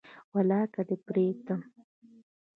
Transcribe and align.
ولاکه 0.33 0.81
دي 0.87 0.95
پریږدم 1.07 1.61